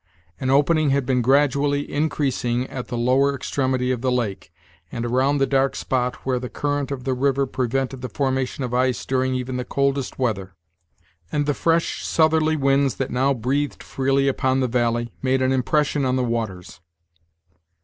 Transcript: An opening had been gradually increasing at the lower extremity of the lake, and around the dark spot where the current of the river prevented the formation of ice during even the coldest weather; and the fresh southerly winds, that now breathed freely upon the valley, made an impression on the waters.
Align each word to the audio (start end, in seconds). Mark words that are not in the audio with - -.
An 0.39 0.49
opening 0.49 0.89
had 0.89 1.05
been 1.05 1.21
gradually 1.21 1.87
increasing 1.93 2.65
at 2.71 2.87
the 2.87 2.97
lower 2.97 3.35
extremity 3.35 3.91
of 3.91 4.01
the 4.01 4.11
lake, 4.11 4.51
and 4.91 5.05
around 5.05 5.37
the 5.37 5.45
dark 5.45 5.75
spot 5.75 6.15
where 6.25 6.39
the 6.39 6.49
current 6.49 6.89
of 6.89 7.03
the 7.03 7.13
river 7.13 7.45
prevented 7.45 8.01
the 8.01 8.09
formation 8.09 8.63
of 8.63 8.73
ice 8.73 9.05
during 9.05 9.35
even 9.35 9.57
the 9.57 9.63
coldest 9.63 10.17
weather; 10.17 10.55
and 11.31 11.45
the 11.45 11.53
fresh 11.53 12.03
southerly 12.03 12.55
winds, 12.55 12.95
that 12.95 13.11
now 13.11 13.31
breathed 13.31 13.83
freely 13.83 14.27
upon 14.27 14.59
the 14.59 14.67
valley, 14.67 15.13
made 15.21 15.39
an 15.43 15.51
impression 15.51 16.03
on 16.03 16.15
the 16.15 16.23
waters. 16.23 16.79